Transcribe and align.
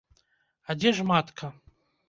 А 0.69 0.77
дзе 0.79 0.95
ж 1.01 1.07
матка? 1.13 1.53